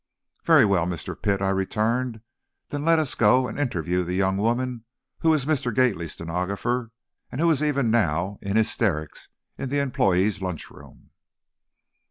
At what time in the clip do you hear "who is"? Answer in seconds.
5.19-5.45, 7.39-7.61